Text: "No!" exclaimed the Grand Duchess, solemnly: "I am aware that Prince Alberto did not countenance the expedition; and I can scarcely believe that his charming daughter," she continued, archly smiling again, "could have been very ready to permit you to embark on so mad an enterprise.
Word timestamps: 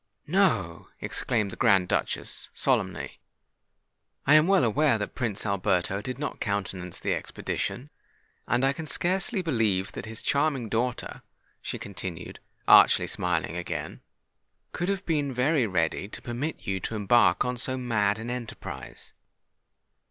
"No!" 0.25 0.87
exclaimed 0.99 1.51
the 1.51 1.55
Grand 1.55 1.87
Duchess, 1.87 2.49
solemnly: 2.55 3.19
"I 4.25 4.33
am 4.33 4.49
aware 4.49 4.97
that 4.97 5.13
Prince 5.13 5.45
Alberto 5.45 6.01
did 6.01 6.17
not 6.17 6.39
countenance 6.39 6.99
the 6.99 7.13
expedition; 7.13 7.91
and 8.47 8.65
I 8.65 8.73
can 8.73 8.87
scarcely 8.87 9.43
believe 9.43 9.91
that 9.91 10.07
his 10.07 10.23
charming 10.23 10.69
daughter," 10.69 11.21
she 11.61 11.77
continued, 11.77 12.39
archly 12.67 13.05
smiling 13.05 13.55
again, 13.55 14.01
"could 14.71 14.89
have 14.89 15.05
been 15.05 15.35
very 15.35 15.67
ready 15.67 16.07
to 16.07 16.19
permit 16.23 16.65
you 16.65 16.79
to 16.79 16.95
embark 16.95 17.45
on 17.45 17.55
so 17.57 17.77
mad 17.77 18.17
an 18.17 18.31
enterprise. 18.31 19.13